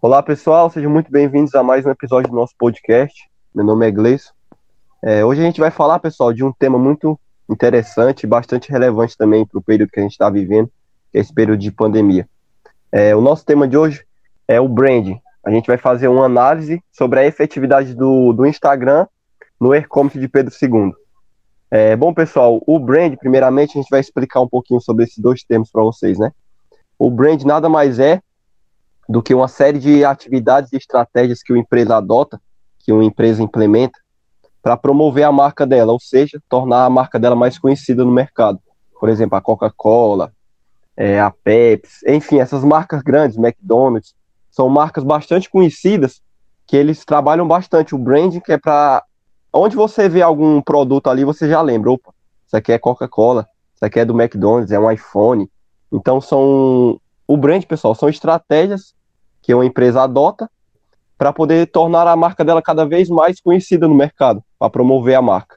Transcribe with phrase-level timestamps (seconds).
[0.00, 3.14] Olá pessoal, sejam muito bem-vindos a mais um episódio do nosso podcast.
[3.54, 4.30] Meu nome é Gleison.
[5.02, 7.18] É, hoje a gente vai falar, pessoal, de um tema muito
[7.48, 10.70] interessante bastante relevante também para o período que a gente está vivendo,
[11.10, 12.28] que é esse período de pandemia.
[12.90, 14.04] É, o nosso tema de hoje
[14.46, 15.20] é o branding.
[15.44, 19.06] A gente vai fazer uma análise sobre a efetividade do, do Instagram
[19.60, 20.92] no e-commerce de Pedro II.
[21.74, 25.42] É, bom, pessoal, o brand, primeiramente, a gente vai explicar um pouquinho sobre esses dois
[25.42, 26.30] termos para vocês, né?
[26.98, 28.20] O brand nada mais é
[29.08, 32.38] do que uma série de atividades e estratégias que uma empresa adota,
[32.78, 33.98] que uma empresa implementa,
[34.62, 38.60] para promover a marca dela, ou seja, tornar a marca dela mais conhecida no mercado.
[39.00, 40.30] Por exemplo, a Coca-Cola,
[40.94, 44.14] é, a Pepsi, enfim, essas marcas grandes, McDonald's,
[44.50, 46.20] são marcas bastante conhecidas
[46.66, 49.02] que eles trabalham bastante o branding, que é para
[49.52, 52.12] onde você vê algum produto ali, você já lembra, opa,
[52.46, 55.48] isso aqui é Coca-Cola, isso aqui é do McDonald's, é um iPhone.
[55.92, 58.94] Então são o brand, pessoal, são estratégias
[59.40, 60.50] que uma empresa adota
[61.18, 65.22] para poder tornar a marca dela cada vez mais conhecida no mercado, para promover a
[65.22, 65.56] marca.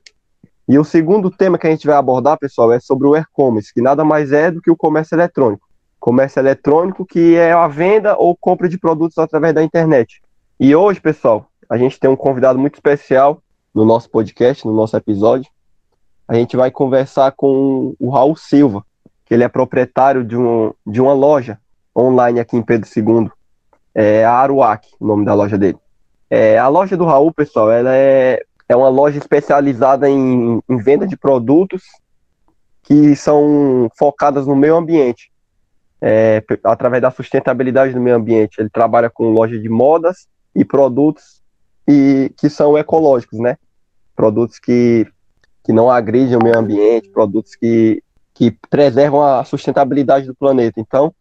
[0.67, 3.81] E o segundo tema que a gente vai abordar, pessoal, é sobre o e-commerce, que
[3.81, 5.67] nada mais é do que o comércio eletrônico.
[5.99, 10.21] Comércio eletrônico que é a venda ou compra de produtos através da internet.
[10.59, 13.41] E hoje, pessoal, a gente tem um convidado muito especial
[13.75, 15.51] no nosso podcast, no nosso episódio.
[16.25, 18.83] A gente vai conversar com o Raul Silva,
[19.25, 21.59] que ele é proprietário de, um, de uma loja
[21.95, 23.29] online aqui em Pedro II,
[23.93, 25.77] é a Aruac, o nome da loja dele.
[26.29, 31.05] É, a loja do Raul, pessoal, ela é, é uma loja especializada em, em venda
[31.05, 31.83] de produtos
[32.83, 35.31] que são focadas no meio ambiente,
[36.01, 38.59] é, através da sustentabilidade do meio ambiente.
[38.59, 41.41] Ele trabalha com loja de modas e produtos
[41.87, 43.57] e que são ecológicos, né?
[44.15, 45.07] Produtos que,
[45.63, 48.01] que não agridem o meio ambiente, produtos que,
[48.33, 50.79] que preservam a sustentabilidade do planeta.
[50.79, 51.13] Então,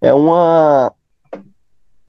[0.00, 0.92] é uma,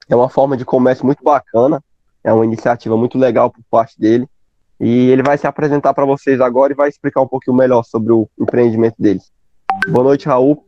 [0.08, 1.82] é uma forma de comércio muito bacana,
[2.22, 4.28] é uma iniciativa muito legal por parte dele.
[4.80, 8.12] E ele vai se apresentar para vocês agora e vai explicar um pouquinho melhor sobre
[8.12, 9.20] o empreendimento dele.
[9.88, 10.64] Boa noite, Raul.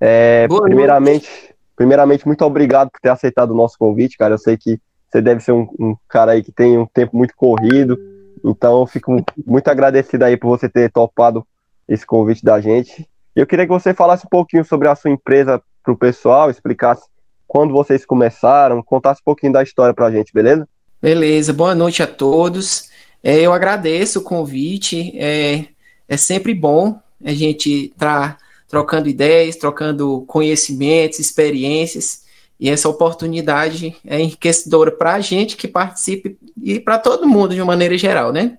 [0.00, 1.54] É, Boa primeiramente, noite.
[1.76, 4.34] primeiramente, muito obrigado por ter aceitado o nosso convite, cara.
[4.34, 7.34] Eu sei que você deve ser um, um cara aí que tem um tempo muito
[7.36, 7.98] corrido,
[8.44, 9.16] então fico
[9.46, 11.46] muito agradecido aí por você ter topado
[11.88, 13.08] esse convite da gente.
[13.34, 17.04] Eu queria que você falasse um pouquinho sobre a sua empresa para o pessoal, explicasse
[17.46, 20.66] quando vocês começaram, contasse um pouquinho da história para a gente, beleza?
[21.00, 22.90] Beleza, boa noite a todos.
[23.22, 25.66] É, eu agradeço o convite, é,
[26.08, 28.38] é sempre bom a gente estar tá
[28.68, 32.21] trocando ideias, trocando conhecimentos, experiências,
[32.62, 37.60] e essa oportunidade é enriquecedora para a gente que participe e para todo mundo de
[37.60, 38.56] uma maneira geral, né?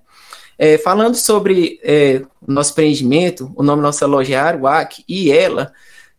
[0.58, 5.72] É, falando sobre é, o nosso empreendimento, o nome da nossa loja é e ela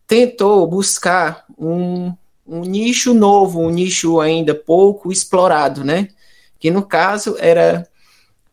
[0.04, 2.12] tentou buscar um,
[2.44, 6.08] um nicho novo, um nicho ainda pouco explorado, né?
[6.58, 7.88] Que no caso era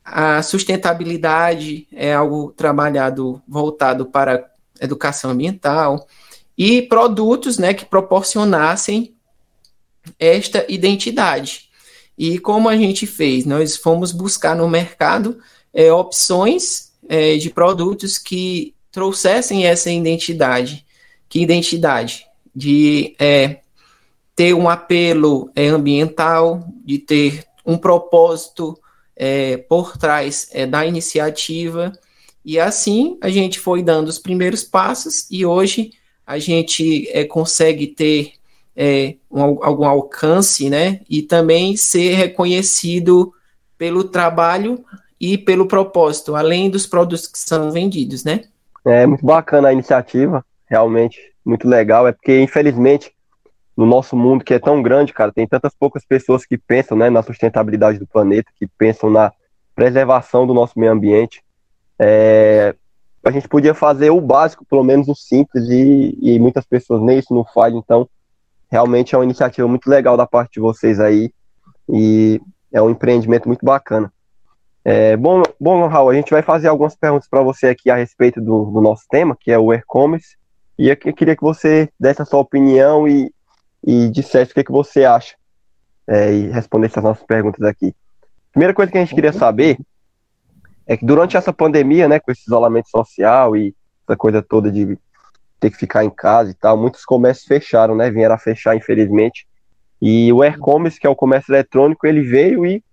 [0.06, 4.48] a sustentabilidade, é algo trabalhado voltado para
[4.80, 6.06] educação ambiental
[6.56, 9.16] e produtos, né, que proporcionassem
[10.20, 11.70] esta identidade.
[12.18, 13.46] E como a gente fez?
[13.46, 15.40] Nós fomos buscar no mercado
[15.74, 20.86] é, opções é, de produtos que trouxessem essa identidade.
[21.28, 22.28] Que identidade?
[22.56, 23.62] De é,
[24.36, 28.78] ter um apelo é, ambiental, de ter um propósito
[29.16, 31.92] é, por trás é, da iniciativa.
[32.46, 35.92] E assim a gente foi dando os primeiros passos e hoje
[36.26, 38.34] a gente consegue ter
[38.76, 41.02] é, um, algum alcance, né?
[41.10, 43.34] E também ser reconhecido
[43.78, 44.84] pelo trabalho
[45.20, 48.42] e pelo propósito, além dos produtos que são vendidos, né?
[48.86, 52.08] É muito bacana a iniciativa, realmente muito legal.
[52.08, 53.12] É porque, infelizmente,
[53.76, 57.10] no nosso mundo que é tão grande, cara, tem tantas poucas pessoas que pensam né,
[57.10, 59.32] na sustentabilidade do planeta, que pensam na
[59.76, 61.44] preservação do nosso meio ambiente.
[61.98, 62.76] É,
[63.24, 67.20] a gente podia fazer o básico, pelo menos o simples, e, e muitas pessoas nem
[67.20, 68.08] isso não fazem, então
[68.74, 71.32] realmente é uma iniciativa muito legal da parte de vocês aí,
[71.88, 72.42] e
[72.72, 74.12] é um empreendimento muito bacana.
[74.84, 78.42] É, bom, bom, Raul, a gente vai fazer algumas perguntas para você aqui a respeito
[78.42, 80.36] do, do, nosso tema, que é o e-commerce,
[80.76, 83.32] e eu queria que você desse a sua opinião e,
[83.86, 85.36] e dissesse o que, que você acha
[86.08, 87.96] é, e respondesse as nossas perguntas aqui.
[88.52, 89.78] Primeira coisa que a gente queria saber
[90.88, 94.98] é que durante essa pandemia, né, com esse isolamento social e essa coisa toda de
[95.64, 99.48] ter que ficar em casa e tal, muitos comércios fecharam, né, vieram a fechar, infelizmente.
[100.02, 102.84] E o e-commerce, que é o comércio eletrônico, ele veio e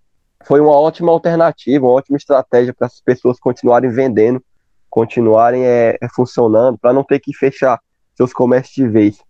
[0.44, 4.43] foi uma ótima alternativa, uma ótima estratégia para as pessoas continuarem vendendo
[4.90, 7.81] continuarem é, é funcionando, para não ter que fechar
[8.17, 9.22] seus comércios de vez.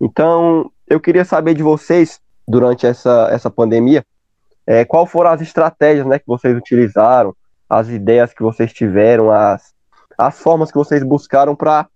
[0.00, 4.04] Então, eu queria saber de vocês, durante essa, essa pandemia,
[4.66, 7.34] é, qual foram as estratégias né, que vocês utilizaram,
[7.70, 9.72] as ideias que vocês tiveram, as,
[10.18, 11.86] as formas que vocês buscaram para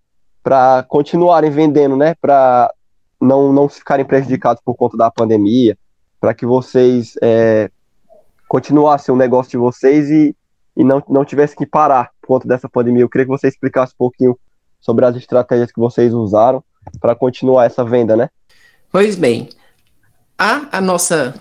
[0.88, 2.14] continuarem vendendo, né?
[2.20, 2.72] Para
[3.20, 5.76] não, não ficarem prejudicados por conta da pandemia,
[6.20, 7.70] para que vocês é,
[8.48, 10.36] continuassem o negócio de vocês e,
[10.76, 13.02] e não, não tivessem que parar por conta dessa pandemia.
[13.02, 14.38] Eu queria que você explicasse um pouquinho
[14.80, 16.62] sobre as estratégias que vocês usaram
[17.00, 18.30] para continuar essa venda, né?
[18.90, 19.50] Pois bem,
[20.38, 21.34] a, a nossa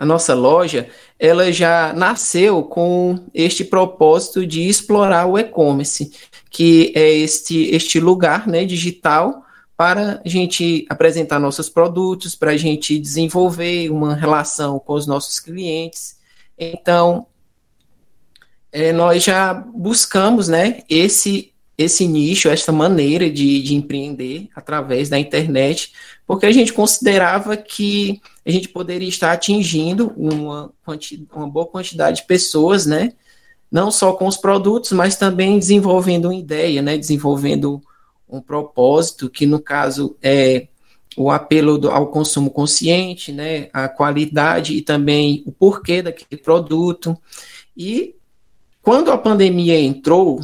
[0.00, 0.88] a nossa loja,
[1.18, 6.10] ela já nasceu com este propósito de explorar o e-commerce,
[6.48, 9.44] que é este, este lugar né, digital
[9.76, 15.38] para a gente apresentar nossos produtos, para a gente desenvolver uma relação com os nossos
[15.38, 16.16] clientes.
[16.58, 17.26] Então,
[18.72, 21.49] é, nós já buscamos né, esse
[21.82, 25.92] esse nicho, essa maneira de, de empreender através da internet,
[26.26, 30.70] porque a gente considerava que a gente poderia estar atingindo uma,
[31.32, 33.14] uma boa quantidade de pessoas, né?
[33.72, 36.98] Não só com os produtos, mas também desenvolvendo uma ideia, né?
[36.98, 37.80] Desenvolvendo
[38.28, 40.68] um propósito, que no caso é
[41.16, 43.70] o apelo do, ao consumo consciente, né?
[43.72, 47.16] A qualidade e também o porquê daquele produto.
[47.74, 48.14] E
[48.82, 50.40] quando a pandemia entrou,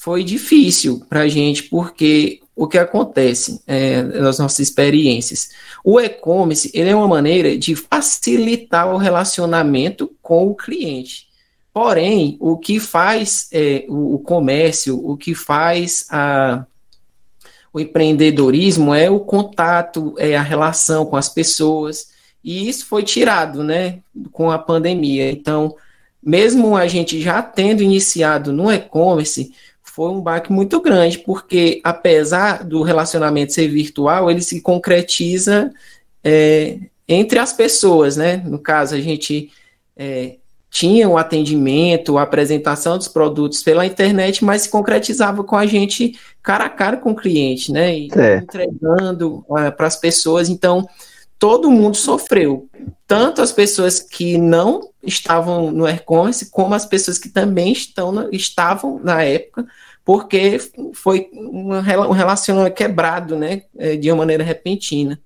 [0.00, 5.50] foi difícil para a gente, porque o que acontece é, nas nossas experiências?
[5.84, 11.28] O e-commerce ele é uma maneira de facilitar o relacionamento com o cliente.
[11.70, 16.64] Porém, o que faz é, o, o, comércio, o que faz a,
[17.70, 22.08] o empreendedorismo é o contato, é a relação com as pessoas,
[22.42, 23.98] e isso foi tirado né,
[24.32, 25.30] com a pandemia.
[25.30, 25.76] Então,
[26.22, 29.52] mesmo a gente já tendo iniciado no e-commerce,
[30.00, 35.70] foi um baque muito grande, porque apesar do relacionamento ser virtual, ele se concretiza
[36.24, 38.38] é, entre as pessoas, né?
[38.38, 39.52] No caso, a gente
[39.94, 40.36] é,
[40.70, 46.18] tinha o atendimento, a apresentação dos produtos pela internet, mas se concretizava com a gente
[46.42, 47.94] cara a cara com o cliente, né?
[47.94, 48.38] E é.
[48.38, 50.48] entregando uh, para as pessoas.
[50.48, 50.88] Então,
[51.38, 52.70] todo mundo sofreu.
[53.06, 58.98] Tanto as pessoas que não estavam no e-commerce, como as pessoas que também estão, estavam
[59.04, 59.66] na época,
[60.04, 60.58] porque
[60.94, 61.80] foi um
[62.12, 65.20] relacionamento quebrado, né, é, de uma maneira repentina.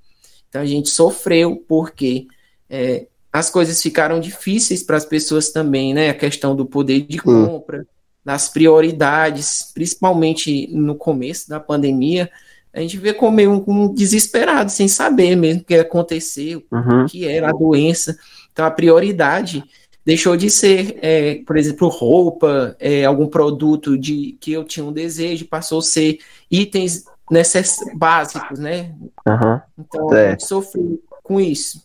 [0.49, 2.27] Então a gente sofreu porque
[2.69, 7.19] é, as coisas ficaram difíceis para as pessoas também, né, a questão do poder de
[7.19, 7.47] hum.
[7.47, 7.87] compra, hum.
[8.25, 12.31] das prioridades, principalmente no começo da pandemia,
[12.75, 17.05] a gente vê como meio um, um desesperado, sem saber mesmo o que aconteceu, uhum.
[17.05, 18.19] o que era a doença.
[18.53, 19.63] Então, a prioridade
[20.05, 24.93] deixou de ser, é, por exemplo, roupa, é, algum produto de que eu tinha um
[24.93, 26.19] desejo, passou a ser
[26.51, 28.95] itens necess, básicos, né?
[29.27, 29.61] Uhum.
[29.79, 30.29] Então, é.
[30.29, 31.83] a gente sofreu com isso.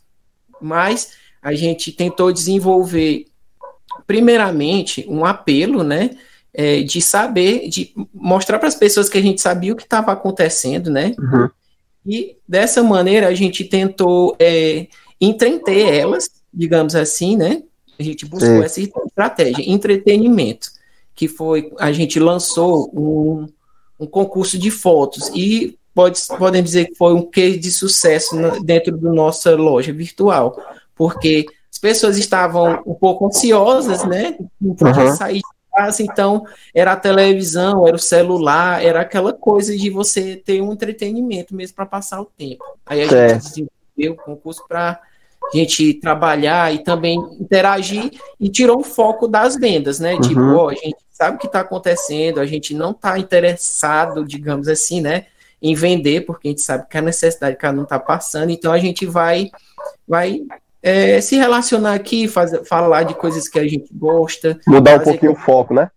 [0.61, 3.25] Mas a gente tentou desenvolver,
[4.05, 6.11] primeiramente, um apelo, né?
[6.53, 10.11] é, de saber, de mostrar para as pessoas que a gente sabia o que estava
[10.11, 11.15] acontecendo, né?
[11.17, 11.49] Uhum.
[12.05, 14.87] E dessa maneira a gente tentou é,
[15.21, 17.63] entreter elas, digamos assim, né?
[17.99, 20.69] A gente buscou essa estratégia, entretenimento,
[21.13, 23.47] que foi, a gente lançou um,
[23.99, 28.95] um concurso de fotos e pode, podem dizer que foi um case de sucesso dentro
[28.95, 30.57] da nossa loja virtual,
[30.95, 34.37] porque as pessoas estavam um pouco ansiosas, né?
[34.59, 35.15] Não uhum.
[35.15, 35.41] sair
[35.79, 40.73] casa, então era a televisão, era o celular, era aquela coisa de você ter um
[40.73, 42.63] entretenimento mesmo para passar o tempo.
[42.85, 43.29] Aí a é.
[43.29, 44.99] gente desenvolveu o concurso para
[45.53, 50.15] a gente trabalhar e também interagir e tirou o foco das vendas, né?
[50.15, 50.21] Uhum.
[50.21, 54.67] Tipo, ó, a gente sabe o que está acontecendo, a gente não está interessado, digamos
[54.67, 55.25] assim, né?
[55.61, 58.71] Em vender, porque a gente sabe que a necessidade que ela não está passando, então
[58.71, 59.49] a gente vai,
[60.07, 60.41] vai
[60.81, 64.59] é, se relacionar aqui, fazer, falar de coisas que a gente gosta.
[64.67, 65.91] Mudar um pouquinho o foco, né?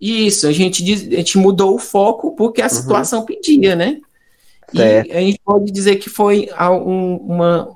[0.00, 2.70] Isso, a gente, a gente mudou o foco porque a uhum.
[2.70, 3.98] situação pedia, né?
[4.72, 7.70] E a gente pode dizer que foi um, uma,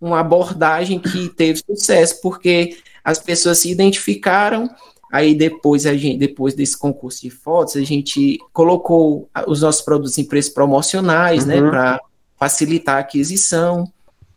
[0.00, 4.68] uma abordagem que teve sucesso, porque as pessoas se identificaram,
[5.12, 10.18] aí depois, a gente, depois desse concurso de fotos, a gente colocou os nossos produtos
[10.18, 11.64] em preços promocionais, né, uhum.
[11.64, 12.00] né, para
[12.38, 13.90] facilitar a aquisição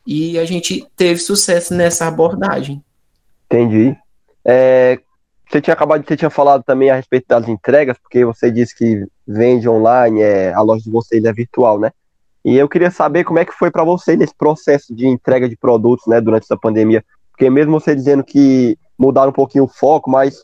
[0.06, 2.84] e a gente teve sucesso nessa abordagem.
[3.46, 3.96] Entendi.
[4.44, 5.00] É,
[5.50, 8.76] você tinha acabado de você tinha falado também a respeito das entregas, porque você disse
[8.76, 11.92] que vende online, é, a loja de vocês é virtual, né?
[12.44, 15.56] E eu queria saber como é que foi para você nesse processo de entrega de
[15.56, 20.10] produtos, né, durante essa pandemia, porque mesmo você dizendo que mudaram um pouquinho o foco,
[20.10, 20.44] mas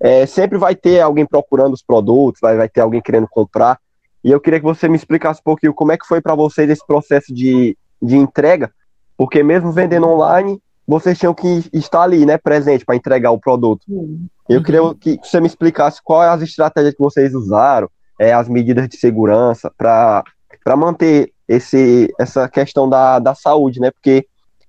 [0.00, 3.78] é, sempre vai ter alguém procurando os produtos, vai, vai ter alguém querendo comprar.
[4.22, 6.68] E eu queria que você me explicasse um pouquinho como é que foi para vocês
[6.68, 8.70] esse processo de, de entrega,
[9.16, 13.84] porque mesmo vendendo online, vocês tinham que estar ali, né, presente para entregar o produto.
[14.48, 18.88] Eu queria que você me explicasse quais as estratégias que vocês usaram, é, as medidas
[18.88, 20.24] de segurança para
[20.76, 23.90] manter esse, essa questão da, da saúde, né?
[23.90, 24.26] Porque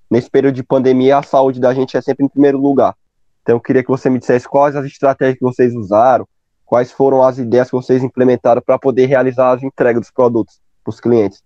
[0.10, 2.96] nesse período de pandemia a saúde da gente é sempre em primeiro lugar.
[3.44, 6.28] Então eu queria que você me dissesse quais as estratégias que vocês usaram,
[6.66, 10.92] quais foram as ideias que vocês implementaram para poder realizar as entregas dos produtos para
[10.92, 11.42] os clientes.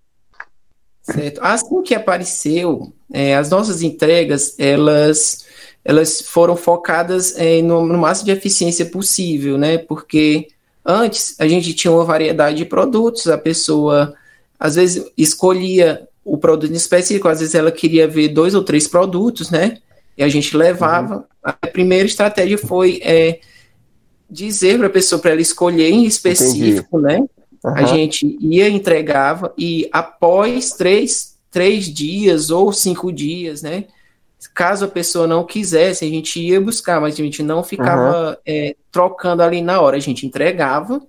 [1.01, 1.41] Certo.
[1.41, 5.45] Assim que apareceu, é, as nossas entregas, elas,
[5.83, 9.77] elas foram focadas é, no, no, máximo de eficiência possível, né?
[9.77, 10.47] Porque
[10.85, 14.13] antes a gente tinha uma variedade de produtos, a pessoa
[14.59, 19.49] às vezes escolhia o produto específico, às vezes ela queria ver dois ou três produtos,
[19.49, 19.77] né?
[20.17, 21.17] E a gente levava.
[21.17, 21.23] Uhum.
[21.43, 23.39] A primeira estratégia foi é,
[24.29, 27.19] dizer para a pessoa para ela escolher em específico, Entendi.
[27.19, 27.27] né?
[27.63, 27.75] Uhum.
[27.75, 33.85] A gente ia, entregava, e após três, três dias ou cinco dias, né?
[34.53, 38.35] Caso a pessoa não quisesse, a gente ia buscar, mas a gente não ficava uhum.
[38.45, 41.01] é, trocando ali na hora, a gente entregava.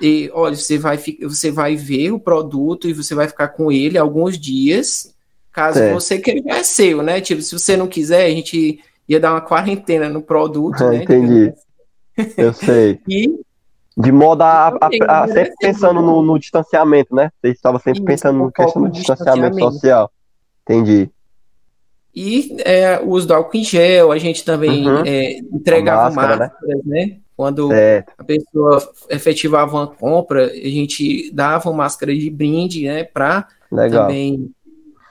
[0.00, 3.96] E olha, você vai, você vai ver o produto e você vai ficar com ele
[3.96, 5.14] alguns dias,
[5.52, 5.92] caso é.
[5.92, 7.20] você queira, é seu, né?
[7.20, 11.02] Tipo, se você não quiser, a gente ia dar uma quarentena no produto, né?
[11.02, 11.52] Entendi.
[12.36, 13.00] Eu sei.
[13.08, 13.40] e
[13.96, 17.30] de modo a, a, a sempre pensando no, no, distanciamento, né?
[17.40, 20.10] Você estava sempre Isso, pensando no questão do distanciamento, distanciamento social.
[20.62, 21.10] Entendi.
[22.14, 25.02] E é, o uso do álcool em gel, a gente também uhum.
[25.04, 26.46] é, entregava máscara, né?
[26.46, 27.06] máscaras, né?
[27.06, 27.18] né?
[27.36, 28.04] Quando é.
[28.16, 33.04] a pessoa efetivava uma compra, a gente dava uma máscara de brinde, né?
[33.04, 34.50] Para também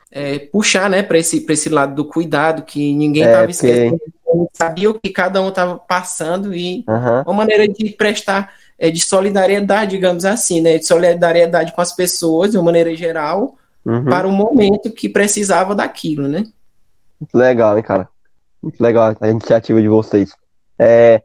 [0.10, 1.04] é, puxar, né?
[1.04, 4.00] Para esse, esse lado do cuidado, que ninguém estava é, esquecendo.
[4.54, 7.22] Sabia o que cada um estava passando e uhum.
[7.26, 10.78] uma maneira de prestar é, de solidariedade, digamos assim, né?
[10.78, 14.06] De solidariedade com as pessoas, de uma maneira geral, uhum.
[14.06, 16.46] para o momento que precisava daquilo, né?
[17.20, 18.08] Muito legal, hein, cara?
[18.62, 20.32] Muito legal a iniciativa de vocês.
[20.80, 21.22] É,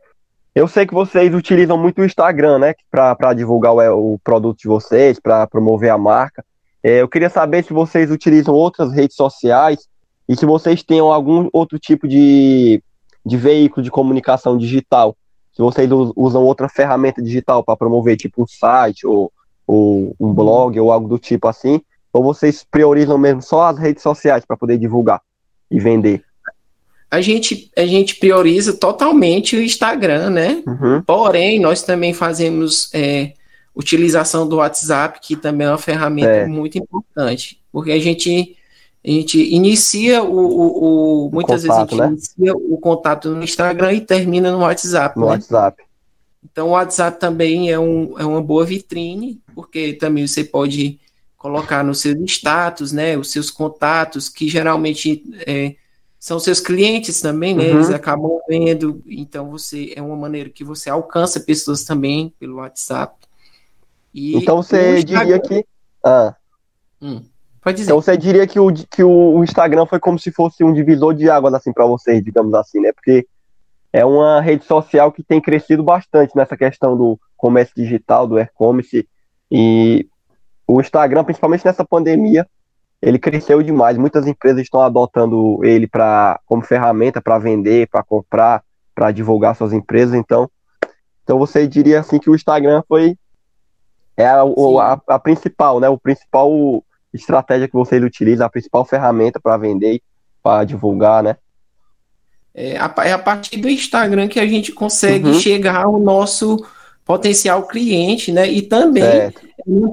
[0.54, 4.68] eu sei que vocês utilizam muito o Instagram, né, para divulgar o, o, produto de
[4.68, 6.44] vocês, para promover a marca.
[6.82, 9.88] É, eu queria saber se vocês utilizam outras redes sociais
[10.28, 12.82] e se vocês têm algum outro tipo de,
[13.24, 15.16] de veículo de comunicação digital
[15.58, 19.32] se vocês usam outra ferramenta digital para promover, tipo um site ou,
[19.66, 21.80] ou um blog ou algo do tipo assim,
[22.12, 25.20] ou vocês priorizam mesmo só as redes sociais para poder divulgar
[25.68, 26.22] e vender?
[27.10, 30.62] A gente, a gente prioriza totalmente o Instagram, né?
[30.66, 31.02] Uhum.
[31.02, 33.32] Porém, nós também fazemos é,
[33.74, 36.46] utilização do WhatsApp, que também é uma ferramenta é.
[36.46, 38.56] muito importante, porque a gente
[39.04, 42.06] a gente inicia o, o, o muitas contato, vezes a gente né?
[42.08, 45.16] inicia o contato no Instagram e termina no WhatsApp.
[45.16, 45.32] No né?
[45.32, 45.82] WhatsApp.
[46.50, 50.98] Então o WhatsApp também é, um, é uma boa vitrine, porque também você pode
[51.36, 55.76] colocar nos seus status, né, os seus contatos, que geralmente é,
[56.18, 57.76] são seus clientes também, né, uhum.
[57.76, 63.14] eles acabam vendo, então você é uma maneira que você alcança pessoas também pelo WhatsApp.
[64.12, 65.64] E então você diria que...
[66.04, 66.34] Ah.
[67.00, 67.22] Hum.
[67.62, 67.90] Pode dizer.
[67.90, 71.28] Então você diria que o, que o Instagram foi como se fosse um divisor de
[71.28, 72.92] águas assim para vocês, digamos assim, né?
[72.92, 73.26] Porque
[73.92, 79.06] é uma rede social que tem crescido bastante nessa questão do comércio digital, do e-commerce
[79.50, 80.06] e
[80.66, 82.46] o Instagram, principalmente nessa pandemia,
[83.00, 83.96] ele cresceu demais.
[83.96, 88.62] Muitas empresas estão adotando ele para como ferramenta para vender, para comprar,
[88.94, 90.14] para divulgar suas empresas.
[90.14, 90.50] Então,
[91.22, 93.16] então você diria assim que o Instagram foi
[94.16, 95.88] é a, a, a principal, né?
[95.88, 96.50] O principal
[97.14, 100.02] estratégia que vocês utilizam, a principal ferramenta para vender
[100.42, 101.36] para divulgar, né?
[102.54, 105.34] É a, é a, partir do Instagram que a gente consegue uhum.
[105.34, 106.66] chegar ao nosso
[107.08, 108.46] potencial cliente, né?
[108.46, 109.32] E também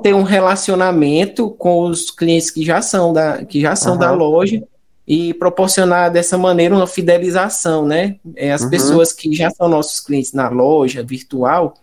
[0.03, 3.99] ter um relacionamento com os clientes que já são da, que já são uhum.
[3.99, 4.61] da loja
[5.07, 8.17] e proporcionar dessa maneira uma fidelização, né?
[8.35, 8.69] É, as uhum.
[8.69, 11.75] pessoas que já são nossos clientes na loja virtual,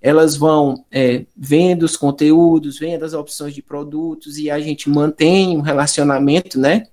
[0.00, 5.54] elas vão é, vendo os conteúdos, vendo as opções de produtos e a gente mantém
[5.54, 6.86] um relacionamento, né,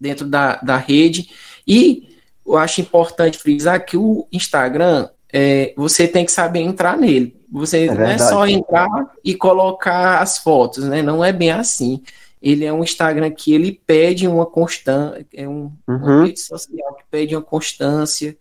[0.00, 1.28] dentro da, da rede.
[1.68, 2.08] E
[2.46, 7.36] eu acho importante frisar que o Instagram, é, você tem que saber entrar nele.
[7.52, 8.88] Você é não é só entrar
[9.22, 11.02] e colocar as fotos, né?
[11.02, 12.02] Não é bem assim.
[12.40, 15.96] Ele é um Instagram que ele pede uma constância, é um, uhum.
[15.96, 18.34] uma rede social que pede uma constância,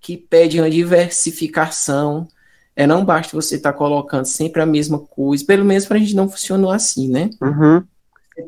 [0.00, 2.26] que pede uma diversificação.
[2.74, 6.00] É, não basta você estar tá colocando sempre a mesma coisa, pelo menos para a
[6.00, 7.30] gente não funcionou assim, né?
[7.40, 7.84] Uhum.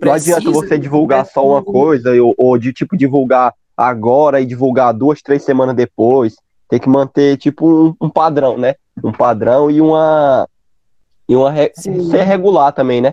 [0.00, 4.92] Não adianta você divulgar só uma coisa, ou, ou, de tipo divulgar agora e divulgar
[4.92, 6.34] duas, três semanas depois.
[6.72, 7.68] Tem que manter tipo
[8.00, 8.76] um, um padrão, né?
[9.04, 10.48] Um padrão e uma
[11.28, 11.70] e uma re...
[11.76, 13.12] ser regular também, né?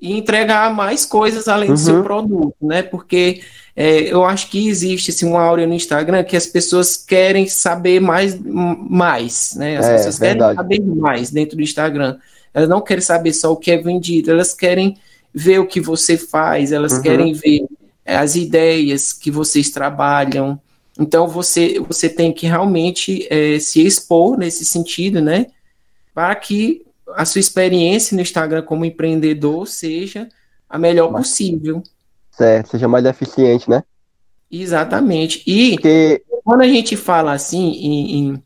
[0.00, 1.74] E entregar mais coisas além uhum.
[1.74, 2.02] do seu uhum.
[2.04, 2.82] produto, né?
[2.82, 3.42] Porque
[3.74, 7.98] é, eu acho que existe assim, uma áurea no Instagram que as pessoas querem saber
[7.98, 9.78] mais, mais né?
[9.78, 10.56] As é, pessoas querem verdade.
[10.56, 12.16] saber mais dentro do Instagram.
[12.54, 14.96] Elas não querem saber só o que é vendido, elas querem
[15.34, 17.02] ver o que você faz, elas uhum.
[17.02, 17.66] querem ver
[18.06, 20.60] as ideias que vocês trabalham.
[20.98, 25.46] Então você, você tem que realmente é, se expor nesse sentido, né?
[26.12, 30.28] Para que a sua experiência no Instagram como empreendedor seja
[30.68, 31.82] a melhor possível.
[32.32, 33.82] Certo, seja mais eficiente, né?
[34.50, 35.42] Exatamente.
[35.46, 36.22] E Porque...
[36.44, 38.42] quando a gente fala assim em,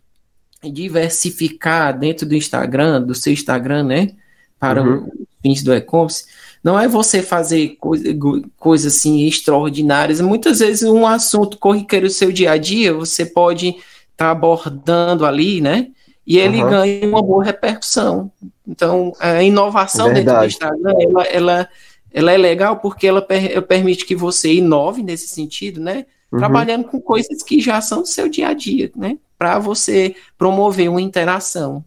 [0.62, 4.10] em, diversificar dentro do Instagram, do seu Instagram, né?
[4.58, 5.04] Para uhum.
[5.06, 6.26] os fins do e-commerce,
[6.62, 8.14] não é você fazer coisas
[8.56, 10.20] coisa, assim extraordinárias.
[10.20, 13.82] Muitas vezes um assunto corriqueiro do seu dia a dia, você pode estar
[14.16, 15.88] tá abordando ali, né?
[16.24, 16.70] E ele uhum.
[16.70, 18.30] ganha uma boa repercussão.
[18.66, 20.24] Então, a inovação Verdade.
[20.24, 21.68] dentro do Instagram, ela, ela,
[22.12, 26.06] ela é legal porque ela per, permite que você inove nesse sentido, né?
[26.30, 26.38] Uhum.
[26.38, 29.18] Trabalhando com coisas que já são do seu dia a dia, né?
[29.36, 31.84] Para você promover uma interação.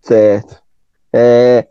[0.00, 0.56] Certo.
[1.12, 1.66] É,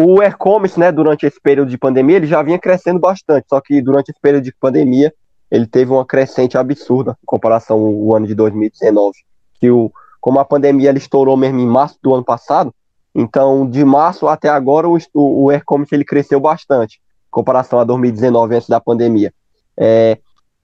[0.00, 3.82] o e-commerce, né, durante esse período de pandemia, ele já vinha crescendo bastante, só que
[3.82, 5.12] durante esse período de pandemia,
[5.50, 9.16] ele teve uma crescente absurda em comparação ao ano de 2019,
[9.58, 9.90] que o,
[10.20, 12.72] como a pandemia ele estourou mesmo em março do ano passado,
[13.12, 18.54] então de março até agora o, o e-commerce ele cresceu bastante, em comparação a 2019,
[18.54, 19.34] antes da pandemia.
[19.76, 20.16] É,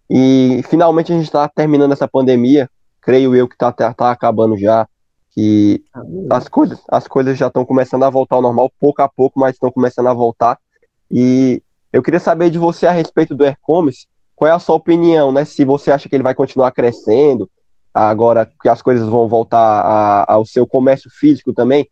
[0.09, 4.57] e finalmente a gente está terminando essa pandemia, creio eu que está tá, tá acabando
[4.57, 4.87] já,
[5.35, 5.83] que
[6.31, 9.55] as coisas, as coisas já estão começando a voltar ao normal, pouco a pouco, mas
[9.55, 10.59] estão começando a voltar.
[11.11, 11.61] E
[11.93, 15.45] eu queria saber de você a respeito do e-commerce, qual é a sua opinião, né?
[15.45, 17.51] Se você acha que ele vai continuar crescendo,
[17.93, 21.89] agora que as coisas vão voltar a, ao seu comércio físico também,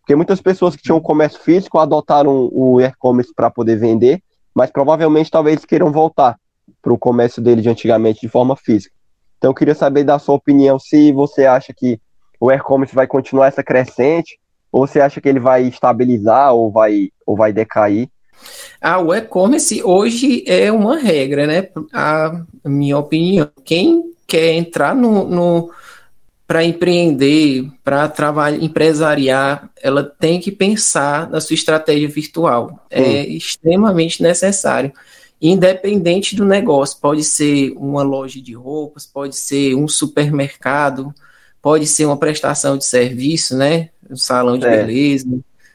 [0.00, 4.22] porque muitas pessoas que tinham comércio físico adotaram o e-commerce para poder vender,
[4.54, 6.38] mas provavelmente talvez queiram voltar
[6.80, 8.94] para o comércio dele de antigamente de forma física.
[9.36, 12.00] Então eu queria saber da sua opinião se você acha que
[12.40, 14.38] o e-commerce vai continuar essa crescente?
[14.70, 18.08] Ou você acha que ele vai estabilizar ou vai, ou vai decair?
[18.80, 21.68] Ah, o e-commerce hoje é uma regra, né?
[21.92, 23.48] A minha opinião.
[23.64, 25.70] Quem quer entrar no, no
[26.46, 32.86] para empreender, para trabalhar, empresariar, ela tem que pensar na sua estratégia virtual.
[32.90, 33.10] É Sim.
[33.10, 34.92] É extremamente necessário.
[35.42, 41.12] Independente do negócio, pode ser uma loja de roupas, pode ser um supermercado,
[41.66, 43.88] pode ser uma prestação de serviço, né?
[44.08, 44.70] Um salão de é.
[44.70, 45.26] beleza,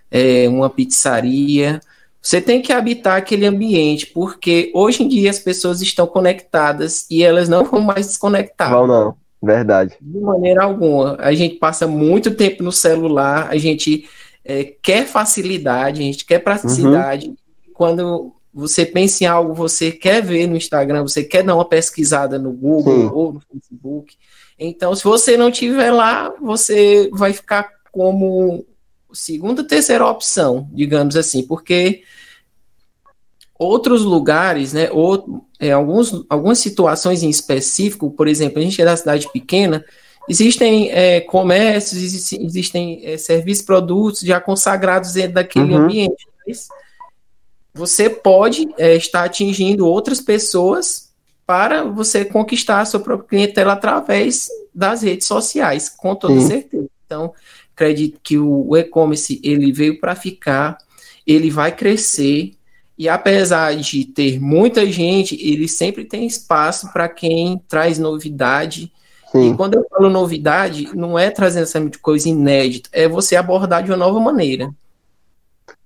[0.09, 1.81] é, uma pizzaria.
[2.21, 7.21] Você tem que habitar aquele ambiente, porque hoje em dia as pessoas estão conectadas e
[7.21, 8.71] elas não vão mais desconectar.
[8.71, 9.97] Não, não, verdade.
[9.99, 11.17] De maneira alguma.
[11.19, 14.07] A gente passa muito tempo no celular, a gente
[14.45, 17.27] é, quer facilidade, a gente quer praticidade.
[17.27, 17.35] Uhum.
[17.73, 22.39] Quando você pensa em algo, você quer ver no Instagram, você quer dar uma pesquisada
[22.39, 23.09] no Google Sim.
[23.13, 24.15] ou no Facebook.
[24.63, 28.63] Então, se você não tiver lá, você vai ficar como
[29.11, 32.03] segunda, terceira opção, digamos assim, porque
[33.57, 38.85] outros lugares, né, ou, é, alguns, algumas situações em específico, por exemplo, a gente é
[38.85, 39.83] da cidade pequena,
[40.29, 45.85] existem é, comércios, existem, é, serviços, produtos já consagrados dentro daquele uhum.
[45.85, 46.27] ambiente.
[46.47, 46.67] Mas
[47.73, 51.10] você pode é, estar atingindo outras pessoas
[51.51, 56.47] para você conquistar a sua própria clientela através das redes sociais, com toda Sim.
[56.47, 56.87] certeza.
[57.05, 57.33] Então,
[57.75, 60.77] acredito que o e-commerce ele veio para ficar,
[61.27, 62.53] ele vai crescer
[62.97, 68.89] e apesar de ter muita gente, ele sempre tem espaço para quem traz novidade.
[69.29, 69.51] Sim.
[69.51, 73.91] E quando eu falo novidade, não é trazendo essa coisa inédita, é você abordar de
[73.91, 74.73] uma nova maneira.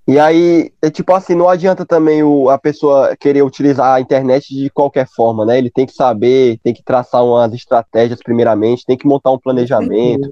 [0.07, 4.53] E aí, é tipo assim, não adianta também o, a pessoa querer utilizar a internet
[4.53, 5.57] de qualquer forma, né?
[5.57, 10.31] Ele tem que saber, tem que traçar umas estratégias primeiramente, tem que montar um planejamento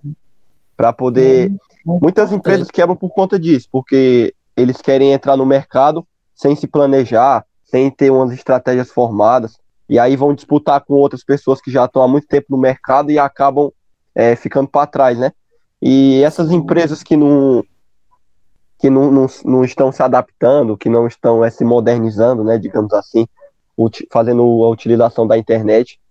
[0.78, 1.52] para poder.
[1.84, 6.06] Muitas empresas quebram por conta disso, porque eles querem entrar no mercado
[6.36, 9.58] sem se planejar, sem ter umas estratégias formadas,
[9.90, 13.12] e aí vão disputar com outras pessoas que já estão há muito tempo no mercado
[13.12, 13.72] e acabam
[14.14, 15.32] é, ficando para trás, né?
[15.82, 17.64] E essas empresas que não,
[18.84, 22.92] que não, não, não estão se adaptando, que não estão é, se modernizando, né, digamos
[22.92, 23.26] assim,
[24.12, 26.02] fazendo a utilização da internet,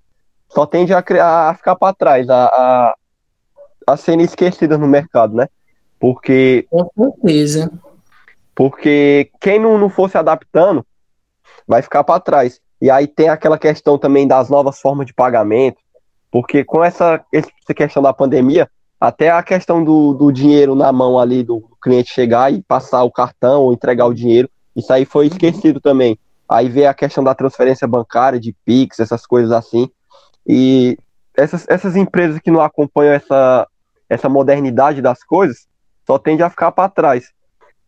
[0.49, 2.95] só tende a, criar, a ficar para trás, a, a,
[3.89, 5.51] a serem esquecidas no mercado, né?
[6.01, 6.67] Porque.
[6.71, 7.71] Com certeza.
[8.55, 10.83] Porque quem não, não for se adaptando
[11.69, 12.59] vai ficar para trás.
[12.81, 15.77] E aí tem aquela questão também das novas formas de pagamento,
[16.31, 18.67] Porque com essa, essa questão da pandemia,
[19.03, 23.11] até a questão do, do dinheiro na mão ali do cliente chegar e passar o
[23.11, 26.17] cartão ou entregar o dinheiro, isso aí foi esquecido também.
[26.49, 29.91] Aí vem a questão da transferência bancária, de Pix, essas coisas assim.
[30.47, 30.97] E
[31.37, 33.67] essas, essas empresas que não acompanham essa,
[34.09, 35.67] essa modernidade das coisas
[36.07, 37.33] só tende a ficar para trás.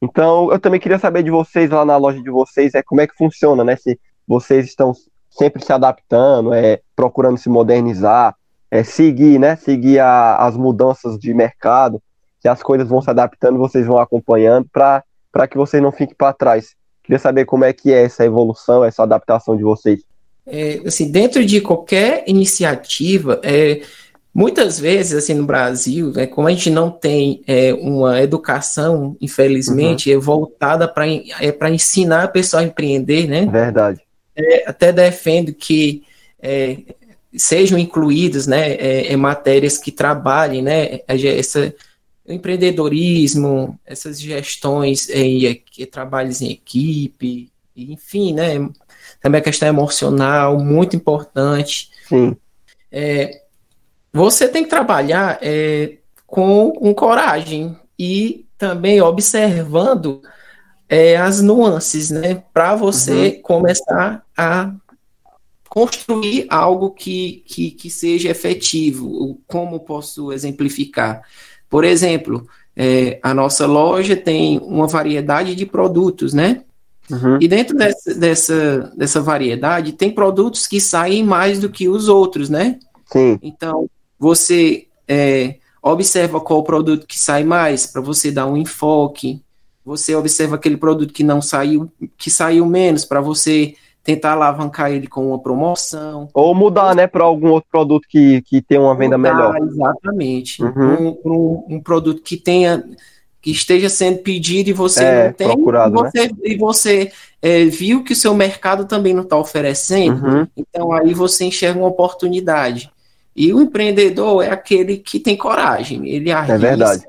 [0.03, 3.07] Então, eu também queria saber de vocês lá na loja de vocês, é como é
[3.07, 3.77] que funciona, né?
[3.77, 4.93] Se vocês estão
[5.31, 8.35] sempre se adaptando, é, procurando se modernizar,
[8.75, 9.55] é, seguir, né?
[9.55, 12.03] Seguir a, as mudanças de mercado,
[12.41, 16.33] que as coisas vão se adaptando, vocês vão acompanhando para que vocês não fiquem para
[16.33, 16.75] trás.
[17.05, 20.01] Queria saber como é que é essa evolução, essa adaptação de vocês.
[20.45, 23.83] É, assim, dentro de qualquer iniciativa, é,
[24.35, 30.11] muitas vezes, assim, no Brasil, né, como a gente não tem é, uma educação, infelizmente,
[30.11, 30.19] uhum.
[30.19, 33.47] é voltada para é, ensinar a pessoa a empreender, né?
[33.47, 34.01] Verdade.
[34.35, 36.03] É, até defendo que
[36.43, 36.79] é,
[37.37, 41.75] sejam incluídas né, é, é, matérias que trabalhem né, essa,
[42.27, 48.69] empreendedorismo, essas gestões em trabalhos em equipe, enfim, né,
[49.21, 51.91] também a questão emocional, muito importante.
[52.09, 52.37] Sim.
[52.91, 53.43] É,
[54.13, 60.23] você tem que trabalhar é, com, com coragem e também observando
[60.89, 63.43] é, as nuances, né, para você uhum.
[63.43, 64.73] começar a
[65.75, 69.41] construir algo que, que, que seja efetivo.
[69.45, 71.23] Como posso exemplificar?
[71.69, 76.63] Por exemplo, é, a nossa loja tem uma variedade de produtos, né?
[77.11, 77.39] Uhum.
[77.41, 82.49] E dentro dessa, dessa, dessa variedade, tem produtos que saem mais do que os outros,
[82.49, 82.79] né?
[83.13, 83.37] Sim.
[83.43, 89.43] Então, você é, observa qual produto que sai mais, para você dar um enfoque.
[89.85, 95.07] Você observa aquele produto que não saiu, que saiu menos, para você tentar alavancar ele
[95.07, 96.29] com uma promoção.
[96.35, 99.57] Ou mudar, né, para algum outro produto que, que tenha uma venda mudar, melhor.
[99.57, 100.63] Exatamente.
[100.63, 100.95] Uhum.
[100.95, 102.85] Um, um, um, produto que tenha
[103.41, 106.31] que esteja sendo pedido e você é, não tem, procurado, e você, né?
[106.45, 107.13] e você
[107.43, 110.47] é, viu que o seu mercado também não está oferecendo, uhum.
[110.57, 112.91] então aí você enxerga uma oportunidade.
[113.37, 117.05] E o empreendedor é aquele que tem coragem, ele arrisca, é verdade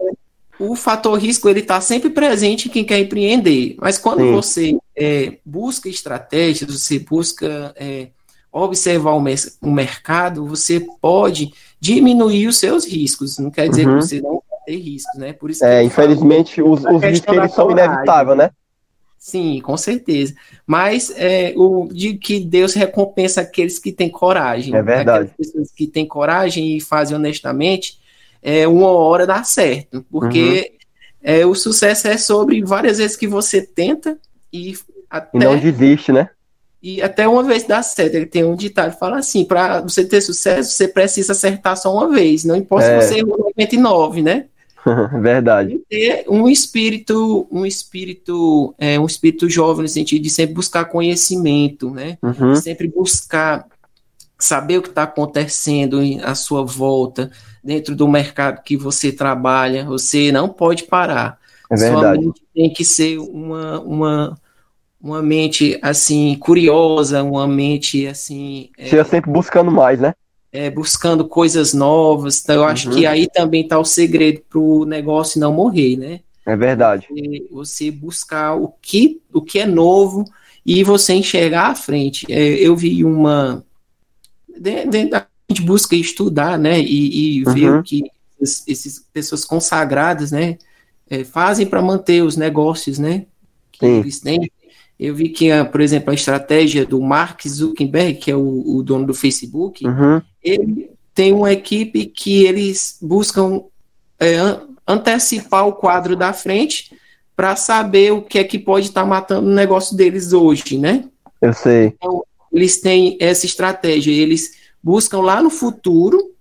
[0.59, 3.75] o fator risco ele está sempre presente em quem quer empreender.
[3.79, 4.31] Mas quando Sim.
[4.31, 8.09] você é, busca estratégias, você busca é,
[8.51, 9.23] observar o,
[9.61, 13.37] o, mercado, você pode diminuir os seus riscos.
[13.37, 13.99] Não quer dizer uhum.
[13.99, 15.33] que você não vai ter riscos, né?
[15.33, 18.49] Por isso é, infelizmente os, os riscos são inevitáveis, né?
[19.17, 20.35] Sim, com certeza.
[20.67, 24.75] Mas é, o de que Deus recompensa aqueles que têm coragem.
[24.75, 25.25] É verdade.
[25.25, 27.99] Aquelas pessoas que têm coragem e fazem honestamente
[28.41, 30.77] é, uma hora dá certo, porque
[31.23, 31.33] uhum.
[31.33, 34.19] é, o sucesso é sobre várias vezes que você tenta
[34.55, 34.77] e
[35.09, 35.37] até...
[35.37, 36.29] E não desiste, né?
[36.81, 38.13] E até uma vez dá certo.
[38.13, 41.91] Ele tem um ditado que fala assim: para você ter sucesso, você precisa acertar só
[41.91, 42.43] uma vez.
[42.43, 43.01] Não importa é.
[43.01, 44.45] se você errou 99, né?
[45.19, 45.81] Verdade.
[45.89, 51.89] ter um espírito, um espírito, é, um espírito jovem no sentido de sempre buscar conhecimento,
[51.89, 52.19] né?
[52.21, 52.55] Uhum.
[52.55, 53.65] Sempre buscar
[54.37, 57.31] saber o que está acontecendo à sua volta,
[57.63, 61.39] dentro do mercado que você trabalha, você não pode parar.
[61.71, 62.21] É verdade.
[62.21, 64.37] Sua mente tem que ser uma, uma,
[65.05, 68.71] uma mente, assim, curiosa, uma mente, assim...
[68.75, 70.15] Você é, sempre buscando mais, né?
[70.51, 72.41] É, buscando coisas novas.
[72.41, 72.67] Então, eu uhum.
[72.67, 76.21] acho que aí também está o segredo para o negócio não morrer, né?
[76.43, 77.05] É verdade.
[77.07, 80.25] Você, você, buscar o que, o que é novo
[80.65, 82.25] e você enxergar à frente.
[82.27, 83.63] É, eu vi uma...
[84.49, 87.79] A gente busca estudar, né, e, e ver uhum.
[87.79, 88.05] o que
[88.41, 90.57] essas pessoas consagradas, né,
[91.07, 93.27] é, fazem para manter os negócios, né,
[93.71, 93.99] que Sim.
[93.99, 94.49] eles têm.
[94.99, 99.05] Eu vi que, por exemplo, a estratégia do Mark Zuckerberg, que é o, o dono
[99.05, 100.21] do Facebook, uhum.
[100.41, 103.63] ele tem uma equipe que eles buscam
[104.19, 104.37] é,
[104.87, 106.93] antecipar o quadro da frente
[107.35, 111.03] para saber o que é que pode estar tá matando o negócio deles hoje, né?
[111.41, 111.87] Eu sei.
[111.87, 116.31] Então, eles têm essa estratégia, eles buscam lá no futuro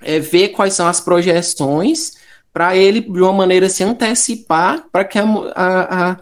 [0.00, 2.12] é, ver quais são as projeções
[2.52, 6.16] para ele, de uma maneira, se antecipar para que a, a, a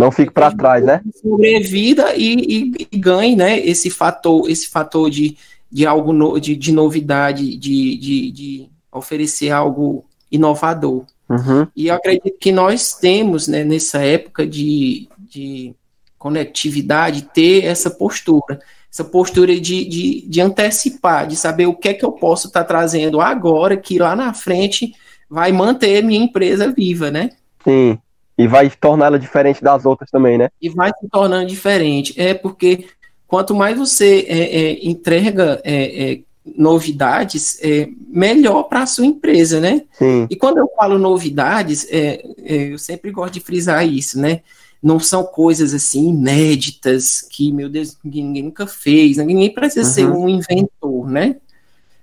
[0.00, 1.00] não fique para trás, né?
[1.20, 3.58] Sobrevida e, e, e, ganhe, né?
[3.58, 5.36] Esse fator, esse fator de,
[5.70, 11.04] de algo no, de, de novidade, de, de, de oferecer algo inovador.
[11.28, 11.66] Uhum.
[11.76, 15.74] E eu acredito que nós temos, né, nessa época de, de
[16.18, 18.58] conectividade, ter essa postura
[18.92, 22.62] essa postura de, de, de antecipar, de saber o que é que eu posso estar
[22.62, 24.92] tá trazendo agora, que lá na frente
[25.28, 27.30] vai manter minha empresa viva, né?
[27.62, 27.96] Sim.
[28.40, 30.48] E vai torná-la diferente das outras também, né?
[30.62, 32.18] E vai se tornando diferente.
[32.18, 32.86] É porque
[33.28, 36.20] quanto mais você é, é, entrega é, é
[36.56, 39.82] novidades é, melhor para a sua empresa, né?
[39.92, 40.26] Sim.
[40.30, 44.40] E quando eu falo novidades, é, eu sempre gosto de frisar isso, né?
[44.82, 49.24] Não são coisas assim inéditas que, meu Deus, ninguém nunca fez, né?
[49.24, 49.94] ninguém precisa uhum.
[49.94, 51.36] ser um inventor, né?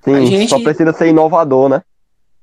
[0.04, 1.82] Sim, gente, só precisa ser inovador, né?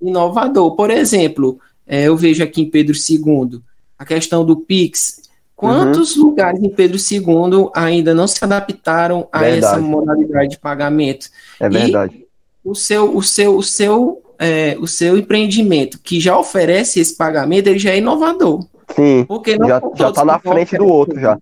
[0.02, 0.74] Inovador.
[0.74, 3.62] Por exemplo, eu vejo aqui em Pedro II
[3.98, 5.22] a questão do Pix.
[5.56, 6.26] Quantos uhum.
[6.26, 9.64] lugares em Pedro II ainda não se adaptaram a verdade.
[9.64, 11.28] essa modalidade de pagamento?
[11.60, 12.16] É verdade.
[12.16, 12.24] E
[12.64, 17.68] o seu, o seu, o seu, é, o seu empreendimento que já oferece esse pagamento,
[17.68, 18.66] ele já é inovador.
[18.94, 19.24] Sim.
[19.26, 19.56] Porque
[19.96, 21.38] já está na frente do outro já.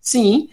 [0.00, 0.48] Sim.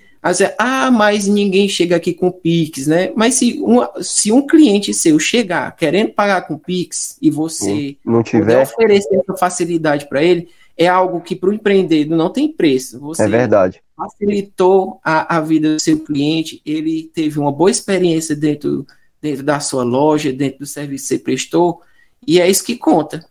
[0.57, 3.11] ah, mas ninguém chega aqui com Pix, né?
[3.15, 8.21] Mas se um, se um cliente seu chegar querendo pagar com Pix e você não
[8.21, 10.49] tiver oferecer essa facilidade para ele,
[10.79, 13.01] é algo que para o empreendedor não tem preço.
[13.01, 13.83] Você é verdade.
[13.97, 18.87] facilitou a, a vida do seu cliente, ele teve uma boa experiência dentro,
[19.21, 21.81] dentro da sua loja, dentro do serviço que você prestou,
[22.25, 23.25] e é isso que conta.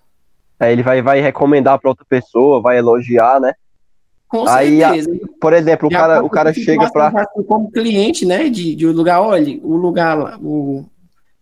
[0.60, 3.54] Aí ele vai, vai recomendar para outra pessoa, vai elogiar, né?
[4.28, 5.10] Com Aí, certeza.
[5.10, 7.26] A, por exemplo, o cara, o cara chega para.
[7.46, 8.50] Como cliente, né?
[8.50, 10.84] De, de um lugar, olha, o lugar, o,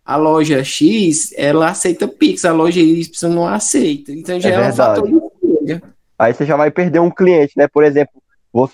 [0.05, 4.13] a loja X, ela aceita Pix, a loja Y não aceita.
[4.13, 5.96] Então já é, é um fator de escolha.
[6.19, 7.69] Aí você já vai perder um cliente, né?
[7.69, 8.23] Por exemplo,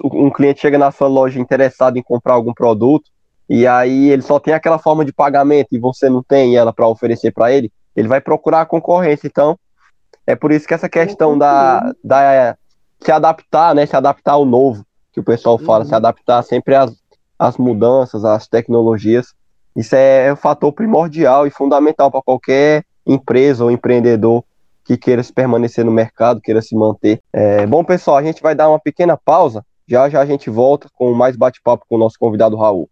[0.05, 3.11] um cliente chega na sua loja interessado em comprar algum produto,
[3.48, 6.87] e aí ele só tem aquela forma de pagamento e você não tem ela para
[6.87, 9.26] oferecer para ele, ele vai procurar a concorrência.
[9.26, 9.59] Então,
[10.26, 12.57] é por isso que essa questão da, da
[13.00, 13.85] se adaptar, né?
[13.87, 15.88] Se adaptar ao novo, que o pessoal fala, uhum.
[15.88, 16.94] se adaptar sempre às,
[17.38, 19.35] às mudanças, às tecnologias.
[19.74, 24.44] Isso é um fator primordial e fundamental para qualquer empresa ou empreendedor
[24.85, 27.21] que queira se permanecer no mercado, queira se manter.
[27.33, 29.64] É, bom, pessoal, a gente vai dar uma pequena pausa.
[29.88, 32.88] Já já a gente volta com mais bate-papo com o nosso convidado Raul.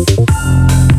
[0.00, 0.89] Música